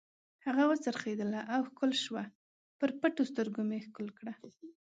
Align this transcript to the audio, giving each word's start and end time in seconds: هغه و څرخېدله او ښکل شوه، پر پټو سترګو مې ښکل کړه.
هغه 0.45 0.63
و 0.67 0.71
څرخېدله 0.83 1.41
او 1.53 1.61
ښکل 1.69 1.91
شوه، 2.03 2.23
پر 2.79 2.89
پټو 2.99 3.23
سترګو 3.31 3.61
مې 3.69 3.79
ښکل 3.85 4.07
کړه. 4.17 4.33